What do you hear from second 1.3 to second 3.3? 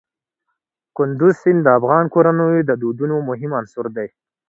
سیند د افغان کورنیو د دودونو